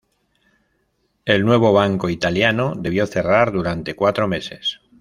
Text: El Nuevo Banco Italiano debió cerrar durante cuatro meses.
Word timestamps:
El 1.25 1.45
Nuevo 1.45 1.73
Banco 1.73 2.09
Italiano 2.09 2.73
debió 2.75 3.05
cerrar 3.05 3.51
durante 3.51 3.95
cuatro 3.95 4.27
meses. 4.27 4.81